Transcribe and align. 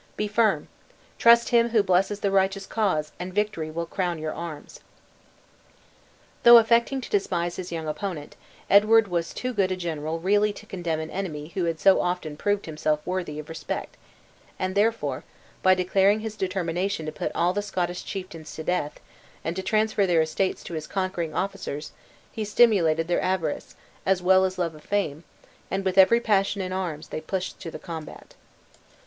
Be 0.17 0.27
firm 0.27 0.67
trust 1.19 1.49
Him 1.49 1.69
who 1.69 1.83
blesses 1.83 2.21
the 2.21 2.31
righteous 2.31 2.65
cause, 2.65 3.11
and 3.19 3.31
victory 3.31 3.69
will 3.69 3.85
crown 3.85 4.17
your 4.17 4.33
arms!" 4.33 4.79
Though 6.41 6.57
affecting 6.57 7.01
to 7.01 7.09
despise 7.11 7.57
his 7.57 7.71
young 7.71 7.87
opponent, 7.87 8.35
Edward 8.67 9.09
was 9.09 9.31
too 9.31 9.53
good 9.53 9.71
a 9.71 9.75
general 9.75 10.17
really 10.19 10.53
to 10.53 10.65
condemn 10.65 10.99
an 11.01 11.11
enemy 11.11 11.49
who 11.49 11.65
had 11.65 11.79
so 11.79 12.01
often 12.01 12.35
proved 12.35 12.65
himself 12.65 13.05
worthy 13.05 13.37
of 13.37 13.47
respect; 13.47 13.95
and 14.57 14.73
therefore, 14.73 15.23
by 15.61 15.75
declaring 15.75 16.21
his 16.21 16.35
determination 16.35 17.05
to 17.05 17.11
put 17.11 17.31
all 17.35 17.53
the 17.53 17.61
Scottish 17.61 18.03
chieftains 18.03 18.55
to 18.55 18.63
death, 18.63 18.99
and 19.43 19.55
to 19.55 19.61
transfer 19.61 20.07
their 20.07 20.21
estates 20.23 20.63
to 20.63 20.73
his 20.73 20.87
conquering 20.87 21.35
officers, 21.35 21.91
he 22.31 22.43
stimulated 22.43 23.07
their 23.07 23.21
avarice, 23.21 23.75
as 24.03 24.19
well 24.19 24.45
as 24.45 24.57
love 24.57 24.73
of 24.73 24.83
fame, 24.83 25.23
and 25.69 25.85
with 25.85 25.95
every 25.99 26.19
passion 26.19 26.59
in 26.59 26.73
arms, 26.73 27.09
they 27.09 27.21
pushed 27.21 27.59
to 27.59 27.69
the 27.69 27.77
combat. 27.77 28.33